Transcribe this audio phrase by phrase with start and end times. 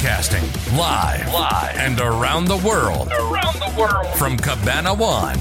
[0.00, 3.12] Broadcasting live, live, and around the world.
[3.12, 4.06] Around the world.
[4.16, 5.36] From Cabana One,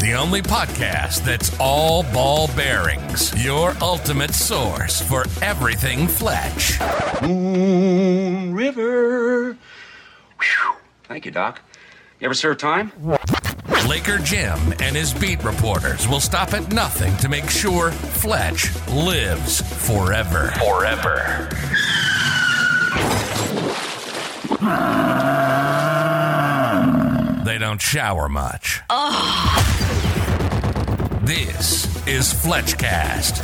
[0.00, 3.34] the only podcast that's all ball bearings.
[3.44, 6.78] Your ultimate source for everything Fletch.
[7.22, 9.56] Moon River.
[10.38, 10.76] Whew.
[11.08, 11.60] Thank you, Doc.
[12.20, 12.92] You ever serve time?
[13.88, 19.60] Laker Jim and his beat reporters will stop at nothing to make sure Fletch lives
[19.84, 20.52] forever.
[20.52, 21.50] Forever.
[27.54, 28.82] They don't shower much.
[31.24, 33.36] This is Fletchcast.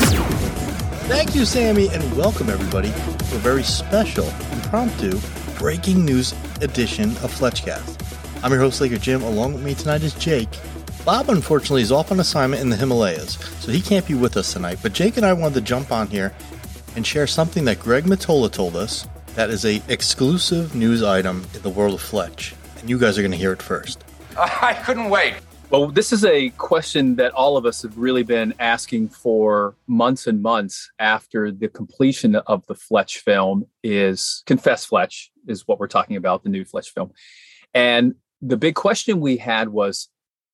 [1.06, 5.16] Thank you, Sammy, and welcome everybody to a very special, impromptu,
[5.60, 8.42] breaking news edition of Fletchcast.
[8.42, 9.22] I'm your host, Laker Jim.
[9.22, 10.58] Along with me tonight is Jake.
[11.04, 14.52] Bob, unfortunately, is off on assignment in the Himalayas, so he can't be with us
[14.52, 14.80] tonight.
[14.82, 16.34] But Jake and I wanted to jump on here
[16.96, 21.62] and share something that Greg Mottola told us that is a exclusive news item in
[21.62, 22.56] the world of Fletch.
[22.80, 24.04] And you guys are going to hear it first.
[24.38, 25.34] I couldn't wait.
[25.70, 30.26] Well, this is a question that all of us have really been asking for months
[30.26, 35.86] and months after the completion of the Fletch film is Confess Fletch is what we're
[35.86, 37.12] talking about, the new Fletch film.
[37.72, 40.08] And the big question we had was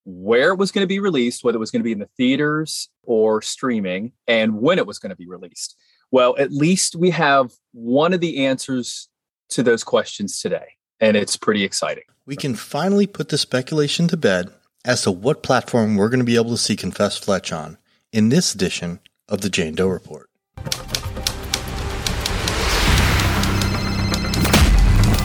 [0.05, 2.11] where it was going to be released, whether it was going to be in the
[2.17, 5.77] theaters or streaming, and when it was going to be released.
[6.11, 9.09] Well, at least we have one of the answers
[9.51, 12.05] to those questions today, and it's pretty exciting.
[12.25, 14.51] We can finally put the speculation to bed
[14.85, 17.79] as to what platform we're going to be able to see Confess Fletch on
[18.13, 20.31] in this edition of the Jane Doe Report.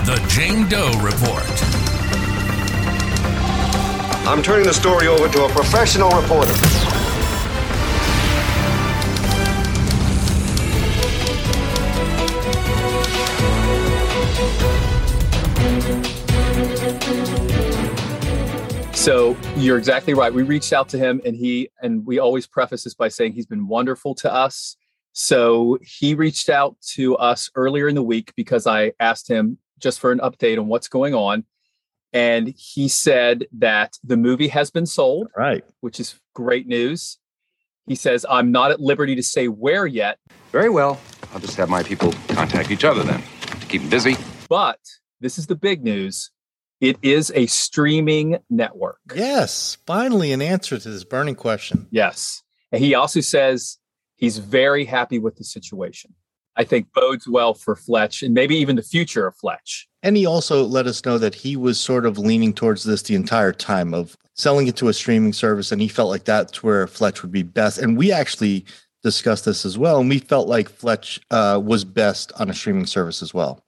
[0.06, 1.44] The Jane Doe Report.
[4.28, 6.54] I'm turning the story over to a professional reporter.
[19.02, 20.32] So you're exactly right.
[20.32, 23.48] We reached out to him and he and we always preface this by saying he's
[23.48, 24.78] been wonderful to us.
[25.14, 30.00] So he reached out to us earlier in the week because I asked him just
[30.00, 31.46] for an update on what's going on.
[32.14, 35.64] And he said that the movie has been sold, Right.
[35.80, 37.18] which is great news.
[37.88, 40.20] He says, I'm not at liberty to say where yet,
[40.52, 41.00] Very well.
[41.34, 43.24] I'll just have my people contact each other then
[43.60, 44.16] to keep them busy.
[44.48, 44.80] but
[45.20, 46.30] this is the big news.
[46.82, 49.00] It is a streaming network.
[49.16, 51.88] Yes, finally an answer to this burning question.
[51.92, 52.42] Yes.
[52.72, 53.78] And he also says
[54.18, 56.16] he's very happy with the situation.
[56.56, 59.88] I think bodes well for Fletch and maybe even the future of Fletch.
[60.04, 63.16] And he also let us know that he was sort of leaning towards this the
[63.16, 66.88] entire time of selling it to a streaming service, and he felt like that's where
[66.88, 67.78] Fletch would be best.
[67.78, 68.66] And we actually
[69.04, 72.88] discussed this as well, and we felt like Fletch uh, was best on a streaming
[72.88, 73.64] service as well.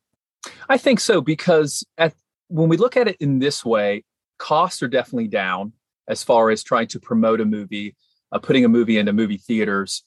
[0.68, 2.13] I think so because at,
[2.53, 4.03] when we look at it in this way,
[4.37, 5.73] costs are definitely down
[6.07, 7.95] as far as trying to promote a movie,
[8.31, 10.03] uh, putting a movie into movie theaters.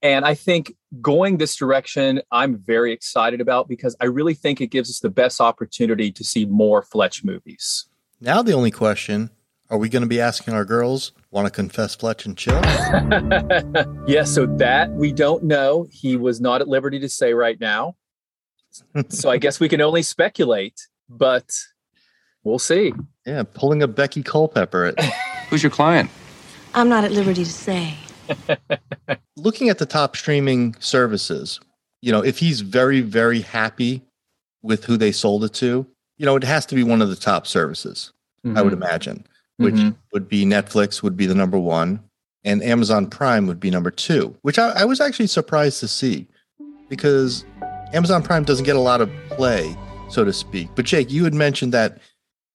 [0.00, 4.68] And I think going this direction, I'm very excited about because I really think it
[4.68, 7.88] gives us the best opportunity to see more Fletch movies.
[8.20, 9.30] Now the only question:
[9.68, 12.60] Are we going to be asking our girls want to confess Fletch and chill?
[14.06, 15.88] yeah, so that we don't know.
[15.90, 17.96] He was not at liberty to say right now.
[19.08, 21.50] so I guess we can only speculate, but
[22.48, 22.92] we'll see.
[23.26, 24.86] yeah, pulling a Becky Culpepper.
[24.86, 25.04] At,
[25.50, 26.10] Who's your client?
[26.74, 27.94] I'm not at liberty to say.
[29.36, 31.60] looking at the top streaming services,
[32.02, 34.02] you know, if he's very very happy
[34.62, 35.86] with who they sold it to,
[36.18, 38.12] you know, it has to be one of the top services.
[38.56, 39.26] I would imagine,
[39.58, 39.94] which Mhm.
[40.12, 42.00] would be Netflix would be the number one,
[42.44, 46.26] and Amazon Prime would be number two, which I, I was actually surprised to see
[46.88, 47.44] because
[47.92, 49.76] Amazon Prime doesn't get a lot of play,
[50.08, 50.68] so to speak.
[50.74, 51.98] But Jake, you had mentioned that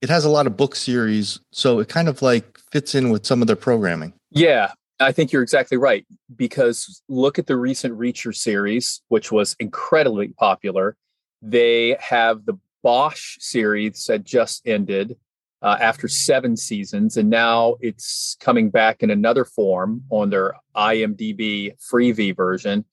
[0.04, 3.26] it has a lot of book series, so it kind of like fits in with
[3.26, 4.12] some of their programming.
[4.32, 6.06] Yeah, I think you're exactly right.
[6.36, 10.98] Because look at the recent Reacher series, which was incredibly popular.
[11.42, 15.16] They have the Bosch series that just ended
[15.62, 21.78] uh, after seven seasons, and now it's coming back in another form on their IMDb
[21.80, 22.84] Freevee version.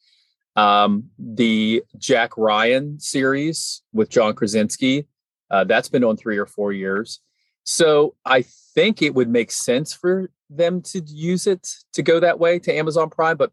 [0.55, 5.09] Um, the Jack Ryan series with John Krasinski,
[5.51, 7.21] uh, that's been on three or four years.
[7.65, 8.45] So I
[8.75, 12.75] think it would make sense for them to use it to go that way to
[12.75, 13.53] Amazon Prime, but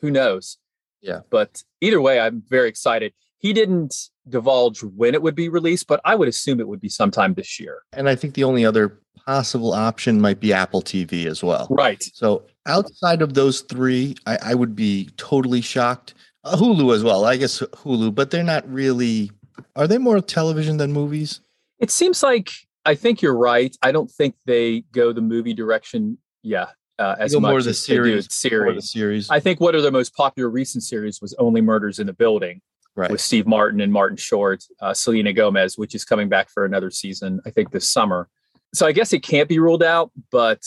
[0.00, 0.58] who knows?
[1.00, 1.20] Yeah.
[1.30, 3.12] But either way, I'm very excited.
[3.38, 3.94] He didn't
[4.28, 7.60] divulge when it would be released, but I would assume it would be sometime this
[7.60, 7.82] year.
[7.92, 11.68] And I think the only other possible option might be Apple TV as well.
[11.70, 12.02] Right.
[12.14, 16.14] So outside of those three, I, I would be totally shocked.
[16.44, 19.30] Uh, Hulu as well, I guess Hulu, but they're not really
[19.78, 21.40] Are they more television than movies?
[21.78, 22.50] It seems like
[22.84, 23.74] I think you're right.
[23.80, 26.18] I don't think they go the movie direction.
[26.42, 26.66] Yeah,
[26.98, 28.76] uh, as much more the as they series, series.
[28.76, 29.30] The series.
[29.30, 32.60] I think one of their most popular recent series was Only Murders in the Building
[32.96, 33.10] right.
[33.10, 36.90] with Steve Martin and Martin Short, uh, Selena Gomez, which is coming back for another
[36.90, 38.28] season, I think this summer.
[38.74, 40.62] So I guess it can't be ruled out, but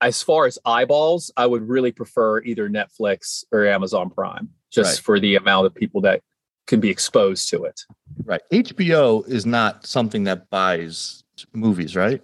[0.00, 5.04] as far as eyeballs, I would really prefer either Netflix or Amazon Prime, just Right.
[5.04, 6.22] for the amount of people that
[6.66, 7.80] can be exposed to it.
[8.24, 8.40] Right.
[8.52, 11.22] HBO is not something that buys
[11.52, 12.20] movies, right?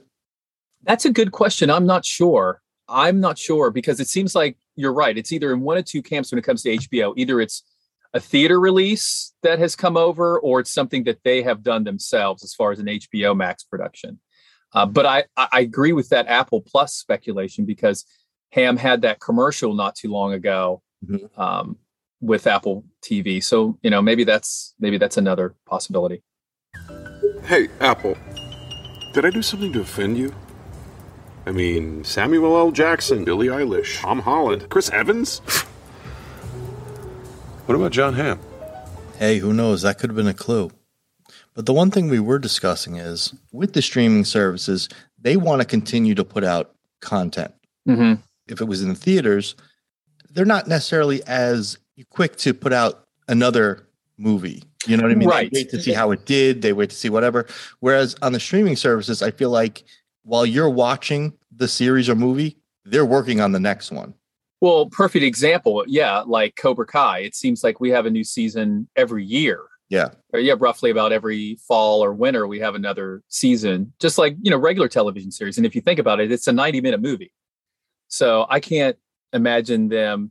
[0.85, 1.71] That's a good question.
[1.71, 2.61] I'm not sure.
[2.89, 5.17] I'm not sure because it seems like you're right.
[5.17, 7.15] It's either in one of two camps when it comes to HBO.
[7.17, 7.63] Either it's
[8.15, 12.45] a theater release that has come over, or it's something that they have done themselves
[12.45, 14.19] as far as an HBO Max production.
[14.75, 18.05] Uh, but I, I agree with that Apple Plus speculation because
[18.51, 21.39] Hamm had that commercial not too long ago Mhm.
[21.39, 21.79] um,
[22.23, 23.45] with Apple TV.
[23.45, 26.23] So you know maybe that's maybe that's another possibility.
[27.45, 28.17] Hey, Apple.
[29.13, 30.35] Did I do something to offend you?
[31.45, 32.71] I mean, Samuel L.
[32.71, 35.39] Jackson, Billie Eilish, Tom Holland, Chris Evans?
[37.67, 38.39] what about Jon Hamm?
[39.19, 39.83] Hey, who knows?
[39.83, 40.71] That could have been a clue.
[41.55, 44.89] But the one thing we were discussing is with the streaming services,
[45.21, 47.53] they want to continue to put out content.
[47.89, 48.23] Mm-hmm.
[48.47, 49.55] If it was in the theaters,
[50.31, 51.77] they're not necessarily as
[52.11, 54.63] quick to put out another movie.
[54.87, 55.29] You know what I mean?
[55.29, 55.51] Right.
[55.53, 57.47] They wait to see how it did, they wait to see whatever.
[57.81, 59.85] Whereas on the streaming services, I feel like
[60.25, 64.15] while you're watching the series or movie, they're working on the next one.
[64.61, 65.85] Well, perfect example.
[65.87, 67.21] Yeah, like Cobra Kai.
[67.21, 69.61] It seems like we have a new season every year.
[69.89, 70.11] Yeah.
[70.33, 74.51] Or yeah, roughly about every fall or winter we have another season, just like you
[74.51, 75.59] know regular television series.
[75.59, 77.33] And if you think about it, it's a ninety-minute movie.
[78.09, 78.97] So I can't
[79.33, 80.31] imagine them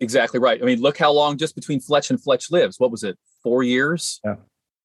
[0.00, 0.60] exactly right.
[0.60, 2.78] I mean, look how long just between Fletch and Fletch lives.
[2.78, 3.18] What was it?
[3.42, 4.20] Four years.
[4.24, 4.36] Yeah.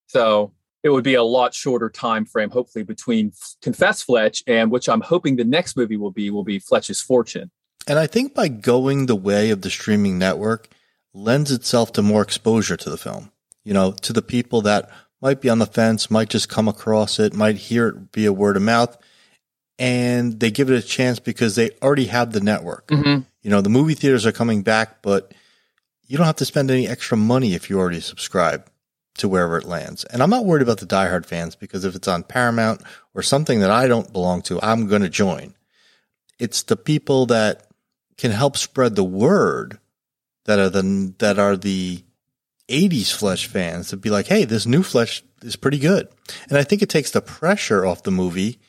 [0.08, 0.54] So
[0.84, 5.02] it would be a lot shorter time frame, hopefully, between Confess Fletch and which I'm
[5.02, 7.52] hoping the next movie will be will be Fletch's Fortune.
[7.88, 10.70] And I think by going the way of the streaming network
[11.14, 13.32] lends itself to more exposure to the film.
[13.64, 14.90] You know, to the people that
[15.22, 18.58] might be on the fence, might just come across it, might hear it via word
[18.58, 18.98] of mouth,
[19.78, 22.88] and they give it a chance because they already have the network.
[22.88, 23.22] Mm-hmm.
[23.42, 25.34] You know, the movie theaters are coming back, but
[26.08, 28.70] you don't have to spend any extra money if you already subscribe
[29.16, 30.04] to wherever it lands.
[30.06, 32.82] And I'm not worried about the diehard fans because if it's on Paramount
[33.14, 35.56] or something that I don't belong to, I'm going to join.
[36.40, 37.68] It's the people that
[38.18, 39.80] can help spread the word
[40.46, 42.04] that are the that are the
[42.68, 46.08] 80s Fletch fans to be like, hey, this new Fletch is pretty good.
[46.50, 48.60] And I think it takes the pressure off the movie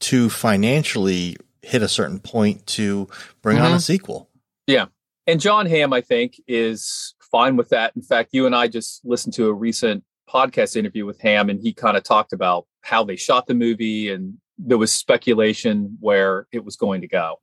[0.00, 3.08] to financially hit a certain point to
[3.42, 3.82] bring on a Mhm.
[3.82, 4.30] sequel.
[4.66, 4.86] Yeah.
[5.26, 7.92] And Jon Hamm, I think, is fine with that.
[7.94, 11.60] In fact, you and I just listened to a recent podcast interview with Hamm, and
[11.60, 16.46] he kind of talked about how they shot the movie, and there was speculation where
[16.52, 17.40] it was going to go.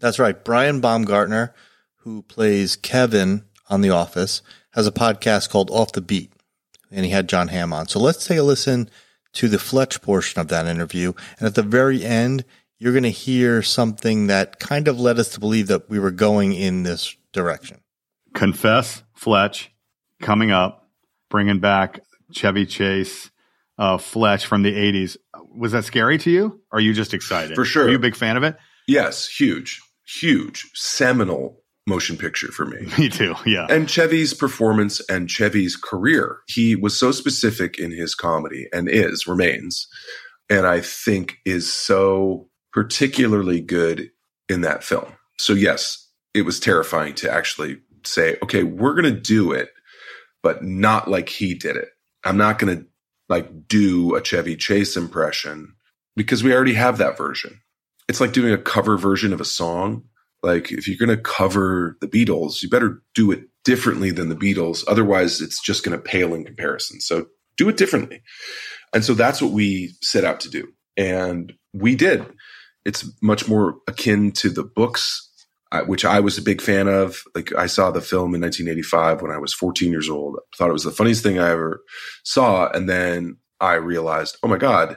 [0.00, 0.42] That's right.
[0.44, 1.54] Brian Baumgartner,
[1.98, 6.32] who plays Kevin on The Office, has a podcast called Off the Beat,
[6.90, 7.88] and he had Jon Hamm on.
[7.88, 8.88] So let's take a listen
[9.34, 11.12] to the Fletch portion of that interview.
[11.38, 12.44] And at the very end,
[12.80, 16.10] you're going to hear something that kind of led us to believe that we were
[16.10, 17.80] going in this direction.
[18.34, 19.70] Confess Fletch
[20.20, 20.88] coming up,
[21.28, 22.00] bringing back
[22.32, 23.30] Chevy Chase,
[23.78, 25.16] uh, Fletch from the 80s.
[25.54, 26.60] Was that scary to you?
[26.72, 27.54] Or are you just excited?
[27.54, 27.84] For sure.
[27.84, 28.56] Are you a big fan of it?
[28.88, 32.86] Yes, huge, huge, seminal motion picture for me.
[32.98, 33.34] Me too.
[33.44, 33.66] Yeah.
[33.68, 36.38] And Chevy's performance and Chevy's career.
[36.46, 39.86] He was so specific in his comedy and is, remains,
[40.48, 44.10] and I think is so particularly good
[44.48, 45.12] in that film.
[45.38, 49.70] So, yes, it was terrifying to actually say, okay, we're going to do it,
[50.42, 51.88] but not like he did it.
[52.24, 52.86] I'm not going to
[53.28, 55.74] like do a Chevy Chase impression
[56.16, 57.60] because we already have that version.
[58.08, 60.04] It's like doing a cover version of a song.
[60.42, 64.36] Like if you're going to cover the Beatles, you better do it differently than the
[64.36, 64.84] Beatles.
[64.88, 67.00] Otherwise, it's just going to pale in comparison.
[67.00, 68.22] So do it differently.
[68.92, 70.72] And so that's what we set out to do.
[70.96, 72.26] And we did.
[72.84, 75.28] It's much more akin to the books,
[75.86, 77.22] which I was a big fan of.
[77.34, 80.36] Like I saw the film in 1985 when I was 14 years old.
[80.38, 81.82] I thought it was the funniest thing I ever
[82.24, 82.68] saw.
[82.70, 84.96] And then I realized, oh my God,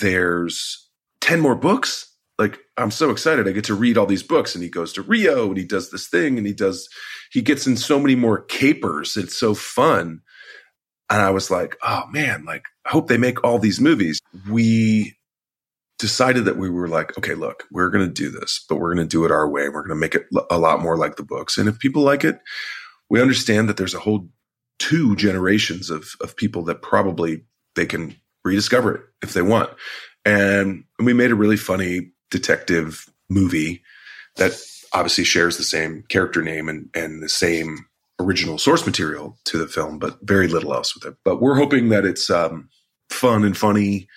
[0.00, 0.88] there's
[1.20, 3.46] 10 more books like I'm so excited.
[3.46, 5.90] I get to read all these books and he goes to Rio and he does
[5.90, 6.88] this thing and he does
[7.30, 9.16] he gets in so many more capers.
[9.16, 10.22] It's so fun.
[11.08, 14.18] And I was like, oh man, like I hope they make all these movies.
[14.50, 15.16] We
[16.02, 19.06] decided that we were like, okay, look, we're going to do this, but we're going
[19.06, 19.68] to do it our way.
[19.68, 21.56] We're going to make it a lot more like the books.
[21.56, 22.40] And if people like it,
[23.08, 24.28] we understand that there's a whole
[24.78, 27.44] two generations of of people that probably
[27.76, 29.70] they can rediscover it if they want.
[30.24, 33.82] And we made a really funny detective movie
[34.36, 34.60] that
[34.92, 37.86] obviously shares the same character name and, and the same
[38.18, 41.16] original source material to the film, but very little else with it.
[41.24, 42.68] But we're hoping that it's um,
[43.10, 44.08] fun and funny.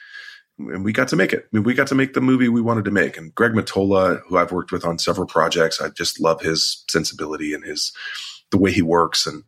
[0.58, 1.44] And we got to make it.
[1.44, 3.18] I mean, we got to make the movie we wanted to make.
[3.18, 7.54] And Greg Mottola, who I've worked with on several projects, I just love his sensibility
[7.54, 7.92] and his
[8.52, 9.28] the way he works.
[9.28, 9.44] And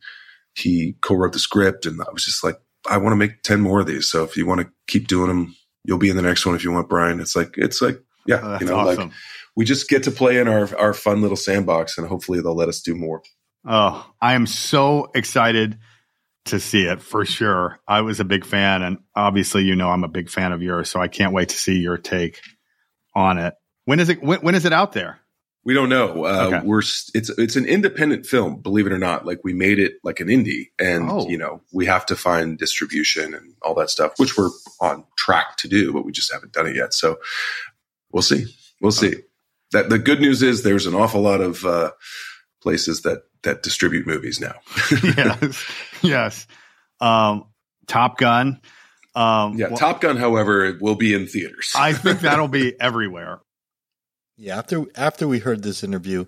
[0.53, 1.85] he co-wrote the script.
[1.85, 2.59] And I was just like,
[2.89, 4.09] I want to make ten more of these.
[4.09, 6.63] So if you want to keep doing them, you'll be in the next one if
[6.63, 7.19] you want, Brian.
[7.19, 9.09] It's like it's like yeah, Oh, you know, awesome.
[9.09, 9.11] like
[9.55, 12.69] we just get to play in our our fun little sandbox, and hopefully they'll let
[12.69, 13.21] us do more.
[13.65, 15.77] Oh, I am so excited
[16.47, 17.79] to see it for sure.
[17.87, 20.89] I was a big fan, and obviously, you know, I'm a big fan of yours,
[20.89, 22.39] so I can't wait to see your take
[23.15, 23.53] on it.
[23.85, 24.21] When is it?
[24.21, 25.19] When, when is it out there?
[25.63, 26.23] We don't know.
[26.25, 26.65] Uh, Okay.
[26.65, 29.25] We're it's it's an independent film, believe it or not.
[29.25, 31.27] Like we made it like an indie, and Oh.
[31.27, 34.49] you know we have to find distribution and all that stuff, which we're
[34.79, 36.93] on track to do, but we just haven't done it yet.
[36.93, 37.17] So
[38.11, 38.45] we'll see.
[38.81, 39.15] We'll see.
[39.73, 41.91] That the good news is there's an awful lot of uh,
[42.61, 44.55] places that that distribute movies now.
[45.03, 45.65] yes,
[46.01, 46.47] yes.
[46.99, 47.45] Um,
[47.87, 48.59] Top Gun.
[49.15, 51.73] Um, Yeah, well, Top Gun, however, will be in theaters.
[51.75, 53.39] I think that'll be everywhere.
[54.37, 56.25] Yeah, after after we heard this interview,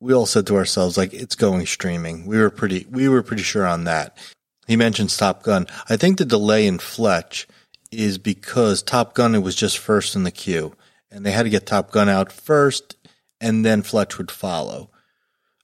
[0.00, 2.26] we all said to ourselves like it's going streaming.
[2.26, 4.18] We were pretty we were pretty sure on that.
[4.66, 5.66] He mentions Top Gun.
[5.88, 7.48] I think the delay in Fletch
[7.90, 10.74] is because Top Gun it was just first in the queue,
[11.10, 12.96] and they had to get Top Gun out first,
[13.40, 14.90] and then Fletch would follow.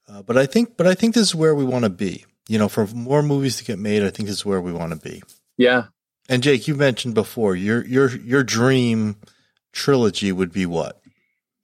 [0.09, 2.25] Uh, but I think, but I think this is where we want to be.
[2.49, 4.93] You know, for more movies to get made, I think this is where we want
[4.93, 5.23] to be.
[5.59, 5.85] Yeah.
[6.29, 9.17] And Jake, you mentioned before your your your dream
[9.73, 11.01] trilogy would be what?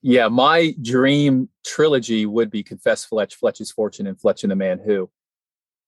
[0.02, 4.78] Yeah, my dream trilogy would be Confess Fletch, Fletch's Fortune, and Fletch and the Man
[4.84, 5.10] Who.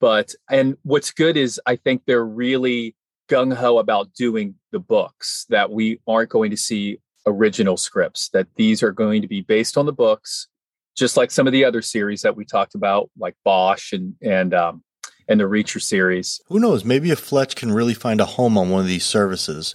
[0.00, 2.96] But and what's good is I think they're really
[3.28, 8.28] gung ho about doing the books that we aren't going to see original scripts.
[8.30, 10.48] That these are going to be based on the books,
[10.96, 14.52] just like some of the other series that we talked about, like Bosch and and
[14.54, 14.82] um,
[15.28, 16.40] and the Reacher series.
[16.48, 16.84] Who knows?
[16.84, 19.74] Maybe if Fletch can really find a home on one of these services,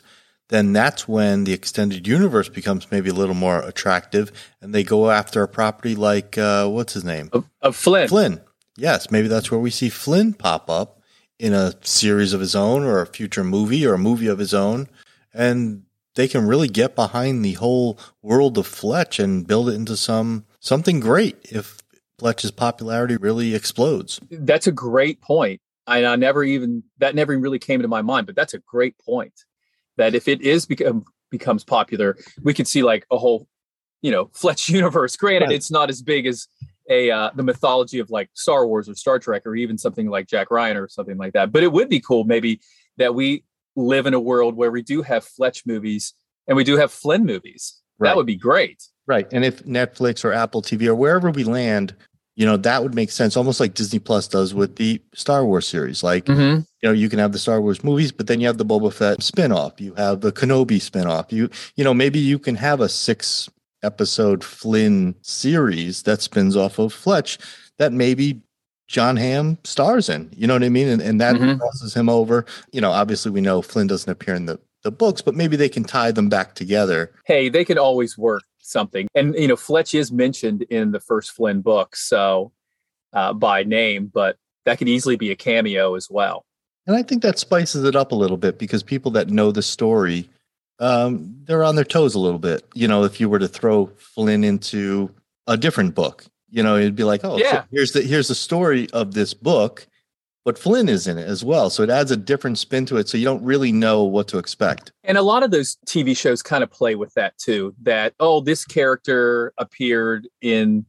[0.49, 5.11] then that's when the extended universe becomes maybe a little more attractive, and they go
[5.11, 8.07] after a property like uh, what's his name, Of, of Flynn.
[8.07, 8.41] Flynn.
[8.77, 11.01] Yes, maybe that's where we see Flynn pop up
[11.37, 14.53] in a series of his own, or a future movie, or a movie of his
[14.53, 14.87] own,
[15.33, 15.83] and
[16.15, 20.45] they can really get behind the whole world of Fletch and build it into some
[20.61, 21.37] something great.
[21.43, 21.77] If
[22.17, 24.19] Fletch's popularity really explodes.
[24.29, 25.59] That's a great point.
[25.87, 28.95] I, I never even that never really came to my mind, but that's a great
[28.99, 29.33] point.
[29.97, 33.47] That if it is become becomes popular, we could see like a whole,
[34.01, 35.17] you know, Fletch universe.
[35.17, 35.55] Granted, Right.
[35.55, 36.47] it's not as big as
[36.89, 40.27] a uh, the mythology of like Star Wars or Star Trek or even something like
[40.27, 41.51] Jack Ryan or something like that.
[41.51, 42.61] But it would be cool maybe
[42.97, 43.43] that we
[43.75, 46.13] live in a world where we do have Fletch movies
[46.47, 47.81] and we do have Flynn movies.
[47.97, 48.09] Right.
[48.09, 48.83] That would be great.
[49.11, 49.27] Right.
[49.33, 51.93] And if Netflix or Apple TV or wherever we land,
[52.37, 55.67] you know, that would make sense, almost like Disney Plus does with the Star Wars
[55.67, 56.01] series.
[56.01, 56.59] Like, Mm-hmm.
[56.81, 58.93] you know, you can have the Star Wars movies, but then you have the Boba
[58.93, 59.81] Fett spinoff.
[59.81, 61.29] You have the Kenobi spinoff.
[61.29, 63.49] You, you know, maybe you can have a six
[63.83, 67.37] episode Flynn series that spins off of Fletch
[67.79, 68.39] that maybe
[68.87, 70.29] Jon Hamm stars in.
[70.35, 70.87] You know what I mean?
[70.87, 71.59] And, and that Mhm.
[71.59, 72.45] crosses him over.
[72.71, 75.69] You know, obviously we know Flynn doesn't appear in the, the books, but maybe they
[75.69, 77.11] can tie them back together.
[77.25, 79.07] hey, they can always work something.
[79.15, 82.51] And you know, Fletch is mentioned in the first Flynn book, so
[83.13, 86.45] uh, by name, but that could easily be a cameo as well.
[86.87, 89.61] And I think that spices it up a little bit because people that know the
[89.61, 90.29] story,
[90.79, 92.65] um, they're on their toes a little bit.
[92.73, 95.13] You know, if you were to throw Flynn into
[95.47, 98.89] a different book, you know, it'd be like, oh, so here's the here's the story
[98.91, 99.87] of this book,
[100.43, 101.69] but Flynn is in it as well.
[101.69, 103.07] So it adds a different spin to it.
[103.07, 104.91] So you don't really know what to expect.
[105.03, 107.75] And a lot of those TV shows kind of play with that too.
[107.83, 110.85] That oh, this character appeared in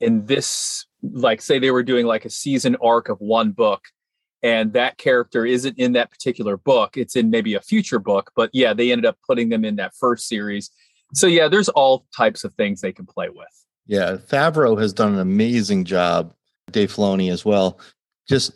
[0.00, 3.84] in this, like say they were doing like a season arc of one book,
[4.42, 6.96] and that character isn't in that particular book.
[6.96, 9.94] It's in maybe a future book, but yeah, they ended up putting them in that
[9.94, 10.70] first series.
[11.14, 13.48] So yeah, there's all types of things they can play with.
[13.86, 16.34] Yeah, Favreau has done an amazing job.
[16.70, 17.80] Dave Filoni as well,
[18.28, 18.52] just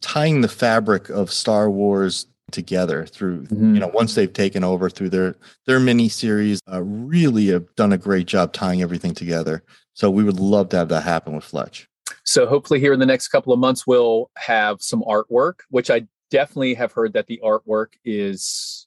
[0.00, 3.74] tying the fabric of Star Wars together through Mhm.
[3.74, 5.34] you know once they've taken over through their
[5.66, 10.22] their mini series uh, really have done a great job tying everything together so we
[10.22, 11.88] would love to have that happen with fletch
[12.22, 16.06] So hopefully here in the next couple of months we'll have some artwork, which I
[16.30, 18.86] definitely have heard that the artwork is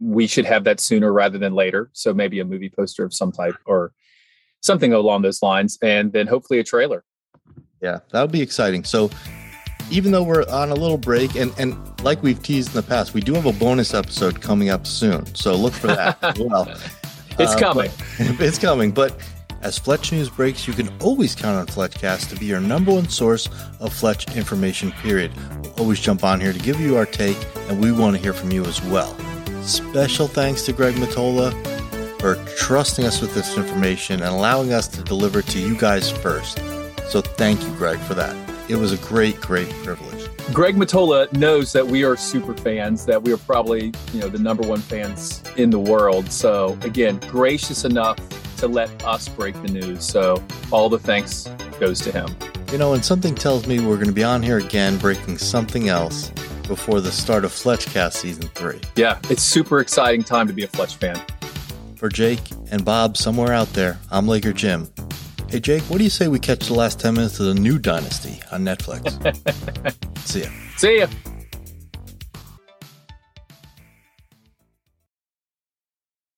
[0.00, 1.90] we should have that sooner rather than later.
[1.92, 3.92] So maybe a movie poster of some type or
[4.60, 7.04] something along those lines and then hopefully a trailer.
[7.80, 9.08] yeah that would be exciting so
[9.90, 13.14] even though we're on a little break, and, and like we've teased in the past,
[13.14, 15.26] we do have a bonus episode coming up soon.
[15.34, 16.68] So look for that as well.
[17.38, 17.90] It's Uh, coming.
[18.18, 18.90] it's coming.
[18.92, 19.16] But
[19.62, 23.08] as Fletch News breaks, you can always count on Fletchcast to be your number one
[23.08, 23.48] source
[23.80, 25.32] of Fletch information, period.
[25.62, 28.32] We'll always jump on here to give you our take, and we want to hear
[28.32, 29.16] from you as well.
[29.62, 31.52] Special thanks to Greg Mottola
[32.20, 36.58] for trusting us with this information and allowing us to deliver to you guys first.
[37.08, 38.34] So thank you, Greg, for that.
[38.68, 40.28] It was a great, great privilege.
[40.52, 44.38] Greg Mottola knows that we are super fans, that we are probably, you know, the
[44.38, 46.30] number one fans in the world.
[46.30, 48.18] So again, gracious enough
[48.58, 50.04] to let us break the news.
[50.04, 51.48] So all the thanks
[51.80, 52.28] goes to him.
[52.70, 55.88] You know, and something tells me we're going to be on here again breaking something
[55.88, 56.28] else
[56.66, 58.80] before the start of Fletchcast Season 3.
[58.96, 61.18] Yeah, it's super exciting time to be a Fletch fan.
[61.96, 64.88] For Jake and Bob somewhere out there, I'm Laker Jim.
[65.50, 67.78] Hey, Jake, what do you say we catch the last 10 minutes of the new
[67.78, 69.08] Dynasty on Netflix?
[70.18, 70.50] See ya.
[70.76, 71.06] See ya.